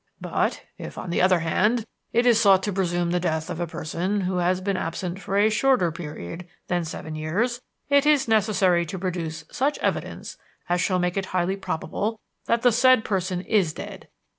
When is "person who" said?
3.67-4.37